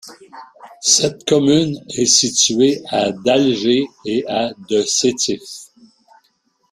[0.81, 5.43] Cette commune est située à d'Alger et à de Sétif.